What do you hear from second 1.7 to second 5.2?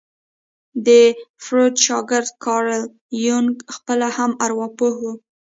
شاګرد کارل يونګ خپله هم ارواپوه وو.